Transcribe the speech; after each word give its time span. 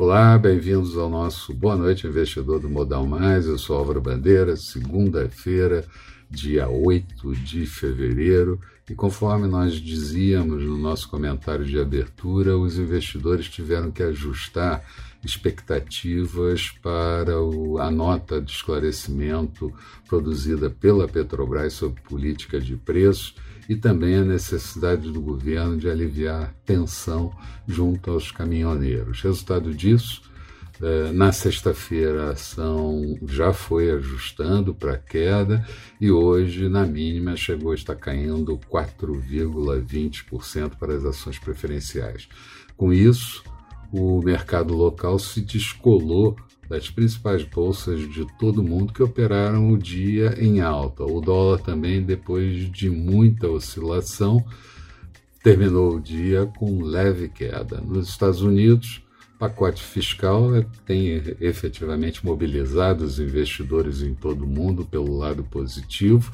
Olá, 0.00 0.38
bem-vindos 0.38 0.96
ao 0.96 1.10
nosso 1.10 1.52
Boa 1.52 1.76
Noite 1.76 2.06
Investidor 2.06 2.58
do 2.58 2.70
Modal 2.70 3.06
Mais. 3.06 3.44
Eu 3.44 3.58
sou 3.58 3.76
Álvaro 3.76 4.00
Bandeira, 4.00 4.56
segunda-feira, 4.56 5.84
dia 6.30 6.68
8 6.68 7.34
de 7.34 7.66
fevereiro. 7.66 8.60
E 8.88 8.94
conforme 8.94 9.46
nós 9.46 9.74
dizíamos 9.74 10.64
no 10.64 10.76
nosso 10.76 11.08
comentário 11.08 11.64
de 11.64 11.78
abertura, 11.78 12.56
os 12.56 12.78
investidores 12.78 13.48
tiveram 13.48 13.90
que 13.90 14.02
ajustar 14.02 14.82
expectativas 15.24 16.70
para 16.82 17.40
o, 17.40 17.78
a 17.78 17.90
nota 17.90 18.40
de 18.40 18.50
esclarecimento 18.50 19.72
produzida 20.08 20.70
pela 20.70 21.06
Petrobras 21.06 21.74
sobre 21.74 22.00
política 22.02 22.60
de 22.60 22.76
preços 22.76 23.34
e 23.68 23.76
também 23.76 24.16
a 24.16 24.24
necessidade 24.24 25.10
do 25.12 25.20
governo 25.20 25.76
de 25.76 25.88
aliviar 25.88 26.52
tensão 26.64 27.32
junto 27.68 28.10
aos 28.10 28.32
caminhoneiros. 28.32 29.22
Resultado 29.22 29.72
disso, 29.72 30.22
na 31.12 31.30
sexta-feira 31.30 32.28
a 32.28 32.30
ação 32.30 33.18
já 33.26 33.52
foi 33.52 33.90
ajustando 33.90 34.74
para 34.74 34.96
queda 34.96 35.62
e 36.00 36.10
hoje, 36.10 36.68
na 36.68 36.86
mínima, 36.86 37.36
chegou 37.36 37.72
a 37.72 37.74
estar 37.74 37.96
caindo 37.96 38.58
4,20% 38.70 40.76
para 40.78 40.94
as 40.94 41.04
ações 41.04 41.38
preferenciais. 41.38 42.28
Com 42.76 42.92
isso, 42.92 43.44
o 43.92 44.22
mercado 44.22 44.74
local 44.74 45.18
se 45.18 45.42
descolou 45.42 46.36
das 46.68 46.88
principais 46.88 47.42
bolsas 47.42 48.08
de 48.08 48.24
todo 48.38 48.62
mundo 48.62 48.92
que 48.92 49.02
operaram 49.02 49.70
o 49.70 49.76
dia 49.76 50.36
em 50.38 50.60
alta. 50.60 51.04
O 51.04 51.20
dólar 51.20 51.58
também, 51.58 52.00
depois 52.00 52.70
de 52.70 52.88
muita 52.88 53.48
oscilação, 53.48 54.44
terminou 55.42 55.96
o 55.96 56.00
dia 56.00 56.46
com 56.56 56.80
leve 56.80 57.28
queda. 57.28 57.80
Nos 57.80 58.08
Estados 58.08 58.40
Unidos, 58.40 59.02
pacote 59.40 59.82
fiscal 59.82 60.50
tem 60.84 61.14
efetivamente 61.40 62.22
mobilizado 62.22 63.02
os 63.02 63.18
investidores 63.18 64.02
em 64.02 64.12
todo 64.12 64.44
o 64.44 64.46
mundo 64.46 64.84
pelo 64.84 65.16
lado 65.16 65.42
positivo, 65.42 66.30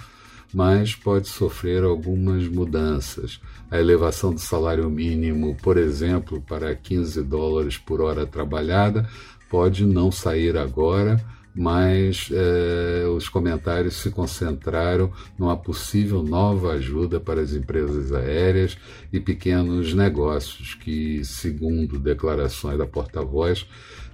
mas 0.53 0.97
pode 0.97 1.29
sofrer 1.29 1.85
algumas 1.85 2.49
mudanças. 2.49 3.41
A 3.71 3.79
elevação 3.79 4.35
do 4.35 4.41
salário 4.41 4.91
mínimo, 4.91 5.57
por 5.63 5.77
exemplo, 5.77 6.41
para 6.41 6.75
15 6.75 7.23
dólares 7.23 7.79
por 7.79 8.01
hora 8.01 8.27
trabalhada, 8.27 9.09
pode 9.49 9.87
não 9.87 10.11
sair 10.11 10.57
agora, 10.57 11.25
mas 11.57 12.29
eh, 12.31 13.07
os 13.17 13.31
comentários 13.31 13.97
se 13.97 14.11
concentraram 14.11 15.11
numa 15.39 15.57
possível 15.57 16.23
nova 16.23 16.73
ajuda 16.73 17.19
para 17.19 17.41
as 17.41 17.55
empresas 17.55 18.13
aéreas 18.13 18.77
e 19.11 19.19
pequenos 19.19 19.95
negócios 19.95 20.75
que, 20.75 21.25
segundo 21.25 21.99
declarações 21.99 22.77
da 22.77 22.87
porta-voz, 22.87 23.67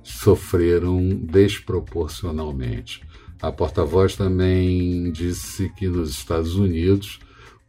sofreram 0.05 1.09
desproporcionalmente. 1.09 3.03
A 3.41 3.51
porta-voz 3.51 4.15
também 4.15 5.11
disse 5.11 5.69
que 5.71 5.89
nos 5.89 6.11
Estados 6.11 6.55
Unidos 6.55 7.19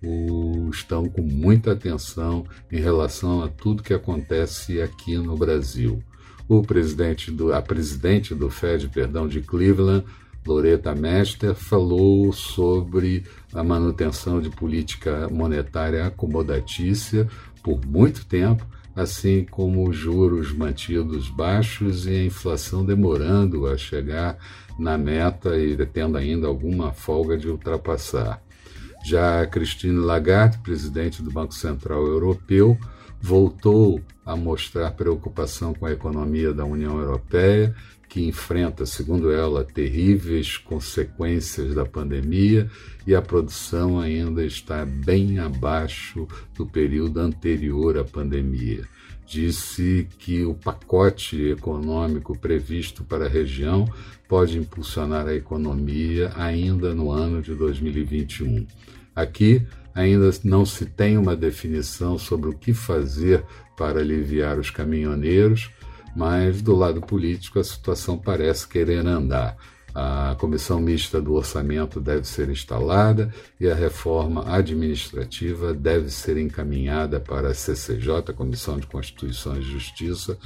o, 0.03 0.69
estão 0.71 1.09
com 1.09 1.23
muita 1.23 1.71
atenção 1.71 2.45
em 2.71 2.79
relação 2.79 3.41
a 3.41 3.47
tudo 3.47 3.81
que 3.81 3.93
acontece 3.93 4.79
aqui 4.83 5.17
no 5.17 5.35
Brasil 5.35 6.03
o 6.47 6.61
presidente 6.61 7.31
do, 7.31 7.53
a 7.53 7.61
presidente 7.61 8.35
do 8.35 8.49
Fed, 8.49 8.89
perdão, 8.89 9.27
de 9.27 9.41
Cleveland, 9.41 10.05
Loretta 10.45 10.93
Mester, 10.93 11.55
falou 11.55 12.31
sobre 12.33 13.23
a 13.53 13.63
manutenção 13.63 14.41
de 14.41 14.49
política 14.49 15.29
monetária 15.31 16.05
acomodatícia 16.05 17.27
por 17.63 17.85
muito 17.85 18.25
tempo, 18.25 18.65
assim 18.95 19.45
como 19.49 19.87
os 19.87 19.95
juros 19.95 20.51
mantidos 20.53 21.29
baixos 21.29 22.05
e 22.05 22.11
a 22.11 22.25
inflação 22.25 22.85
demorando 22.85 23.65
a 23.65 23.77
chegar 23.77 24.37
na 24.77 24.97
meta 24.97 25.57
e 25.57 25.75
tendo 25.85 26.17
ainda 26.17 26.47
alguma 26.47 26.91
folga 26.91 27.37
de 27.37 27.47
ultrapassar. 27.47 28.41
Já 29.05 29.45
Christine 29.45 29.97
Lagarde, 29.97 30.59
presidente 30.59 31.21
do 31.21 31.31
Banco 31.31 31.53
Central 31.53 32.05
Europeu, 32.05 32.77
voltou 33.23 34.01
a 34.25 34.35
mostrar 34.35 34.91
preocupação 34.91 35.73
com 35.73 35.85
a 35.85 35.93
economia 35.93 36.53
da 36.53 36.65
União 36.65 36.99
Europeia, 36.99 37.73
que 38.09 38.27
enfrenta, 38.27 38.85
segundo 38.85 39.31
ela, 39.31 39.63
terríveis 39.63 40.57
consequências 40.57 41.73
da 41.73 41.85
pandemia 41.85 42.69
e 43.07 43.15
a 43.15 43.21
produção 43.21 43.97
ainda 43.97 44.45
está 44.45 44.85
bem 44.85 45.39
abaixo 45.39 46.27
do 46.53 46.65
período 46.65 47.21
anterior 47.21 47.97
à 47.97 48.03
pandemia. 48.03 48.83
Disse 49.25 50.05
que 50.19 50.43
o 50.43 50.53
pacote 50.53 51.41
econômico 51.43 52.37
previsto 52.37 53.05
para 53.05 53.25
a 53.25 53.29
região 53.29 53.87
pode 54.27 54.57
impulsionar 54.57 55.27
a 55.27 55.33
economia 55.33 56.29
ainda 56.35 56.93
no 56.93 57.09
ano 57.09 57.41
de 57.41 57.55
2021. 57.55 58.67
Aqui, 59.15 59.65
ainda 59.93 60.29
não 60.43 60.65
se 60.65 60.85
tem 60.85 61.17
uma 61.17 61.35
definição 61.35 62.17
sobre 62.17 62.49
o 62.49 62.57
que 62.57 62.73
fazer 62.73 63.43
para 63.77 63.99
aliviar 63.99 64.57
os 64.57 64.69
caminhoneiros, 64.69 65.69
mas 66.15 66.61
do 66.61 66.75
lado 66.75 67.01
político 67.01 67.59
a 67.59 67.63
situação 67.63 68.17
parece 68.17 68.67
querer 68.67 69.05
andar. 69.05 69.57
A 69.95 70.35
comissão 70.39 70.79
mista 70.79 71.21
do 71.21 71.33
orçamento 71.33 71.99
deve 71.99 72.27
ser 72.27 72.49
instalada 72.49 73.31
e 73.59 73.69
a 73.69 73.75
reforma 73.75 74.43
administrativa 74.51 75.73
deve 75.73 76.09
ser 76.09 76.37
encaminhada 76.37 77.19
para 77.19 77.49
a 77.49 77.53
CCJ, 77.53 78.33
Comissão 78.35 78.79
de 78.79 78.87
Constituição 78.87 79.55
e 79.55 79.61
Justiça. 79.61 80.37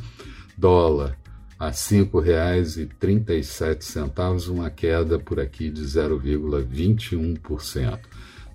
dólar 0.57 1.17
a 1.65 1.69
R$ 1.69 1.73
5,37, 1.73 4.49
uma 4.49 4.69
queda 4.69 5.17
por 5.17 5.39
aqui 5.39 5.71
de 5.71 5.81
0,21%. 5.81 7.97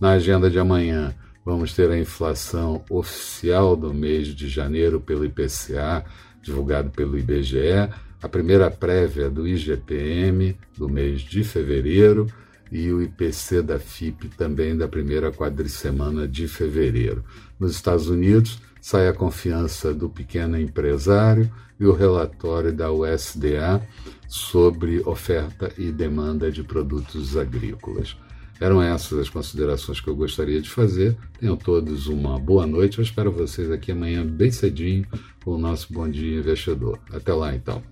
Na 0.01 0.13
agenda 0.13 0.49
de 0.49 0.61
amanhã, 0.61 1.13
vamos 1.45 1.75
ter 1.75 1.91
a 1.91 1.99
inflação 1.99 2.85
oficial 2.89 3.75
do 3.75 3.93
mês 3.93 4.29
de 4.29 4.49
janeiro 4.49 5.01
pelo 5.01 5.25
IPCA, 5.25 6.05
divulgado 6.41 6.91
pelo 6.91 7.19
IBGE, 7.19 7.91
a 8.23 8.29
primeira 8.29 8.71
prévia 8.71 9.29
do 9.29 9.49
IGPM 9.49 10.57
do 10.79 10.89
mês 10.89 11.23
de 11.23 11.43
fevereiro, 11.43 12.29
e 12.71 12.93
o 12.93 13.03
IPC 13.03 13.63
da 13.63 13.81
FIP 13.81 14.29
também 14.29 14.77
da 14.77 14.87
primeira 14.87 15.33
quadricemana 15.33 16.29
de 16.29 16.47
fevereiro. 16.47 17.25
Nos 17.59 17.73
Estados 17.73 18.09
Unidos, 18.09 18.61
sai 18.81 19.09
a 19.09 19.13
confiança 19.13 19.93
do 19.93 20.09
pequeno 20.09 20.59
empresário 20.59 21.51
e 21.79 21.85
o 21.87 21.93
relatório 21.93 22.73
da 22.73 22.91
USDA 22.91 23.81
sobre 24.29 25.01
oferta 25.01 25.73
e 25.77 25.91
demanda 25.91 26.51
de 26.51 26.63
produtos 26.63 27.37
agrícolas. 27.37 28.17
Eram 28.61 28.83
essas 28.83 29.19
as 29.19 29.31
considerações 29.31 30.01
que 30.01 30.09
eu 30.09 30.15
gostaria 30.15 30.61
de 30.61 30.69
fazer. 30.69 31.17
Tenham 31.39 31.57
todos 31.57 32.09
uma 32.09 32.39
boa 32.39 32.67
noite. 32.67 32.99
Eu 32.99 33.03
espero 33.03 33.33
vocês 33.33 33.71
aqui 33.71 33.91
amanhã 33.91 34.25
bem 34.25 34.51
cedinho 34.51 35.07
com 35.43 35.53
o 35.53 35.59
nosso 35.59 35.91
Bom 35.91 36.09
Dia 36.09 36.39
Investidor. 36.39 36.99
Até 37.11 37.33
lá, 37.33 37.55
então. 37.55 37.83